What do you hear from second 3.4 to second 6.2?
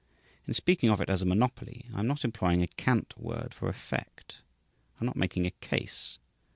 for effect. I am not making a case.